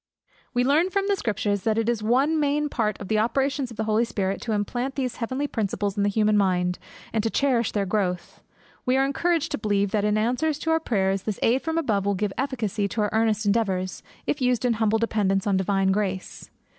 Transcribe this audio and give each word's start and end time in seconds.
We 0.55 0.63
learn 0.63 0.89
from 0.89 1.05
the 1.07 1.15
Scriptures 1.15 1.61
that 1.61 1.77
it 1.77 1.87
is 1.87 2.01
one 2.01 2.39
main 2.39 2.69
part 2.69 2.97
of 2.99 3.07
the 3.07 3.19
operations 3.19 3.69
of 3.69 3.77
the 3.77 3.83
Holy 3.83 4.03
Spirit, 4.03 4.41
to 4.41 4.51
implant 4.51 4.95
these 4.95 5.17
heavenly 5.17 5.45
principles 5.45 5.95
in 5.95 6.01
the 6.01 6.09
human 6.09 6.35
mind, 6.37 6.79
and 7.13 7.21
to 7.23 7.29
cherish 7.29 7.71
their 7.71 7.85
growth. 7.85 8.41
We 8.83 8.97
are 8.97 9.05
encouraged 9.05 9.51
to 9.51 9.59
believe 9.59 9.91
that 9.91 10.03
in 10.03 10.17
answer 10.17 10.51
to 10.51 10.71
our 10.71 10.79
prayers, 10.79 11.21
this 11.21 11.37
aid 11.43 11.61
from 11.61 11.77
above 11.77 12.07
will 12.07 12.15
give 12.15 12.33
efficacy 12.35 12.87
to 12.87 13.01
our 13.01 13.11
earnest 13.13 13.45
endeavours, 13.45 14.01
if 14.25 14.41
used 14.41 14.65
in 14.65 14.73
humble 14.81 14.97
dependence 14.97 15.45
on 15.45 15.55
divine 15.55 15.91
grace. 15.91 16.49